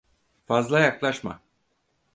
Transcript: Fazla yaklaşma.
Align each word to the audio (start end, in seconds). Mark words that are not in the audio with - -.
Fazla 0.45 0.79
yaklaşma. 0.79 1.41